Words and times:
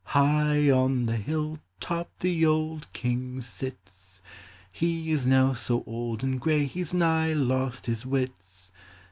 High 0.03 0.71
on 0.71 1.05
the 1.05 1.15
hill 1.17 1.59
top 1.79 2.09
The 2.21 2.43
old 2.43 2.91
King 2.91 3.39
sits; 3.41 4.19
He 4.71 5.11
is 5.11 5.27
now 5.27 5.53
so 5.53 5.83
old 5.85 6.23
and 6.23 6.41
gray 6.41 6.65
He 6.65 6.83
's 6.83 6.91
nigh 6.91 7.33
lost 7.33 7.85
his 7.85 8.03
wits. 8.03 8.71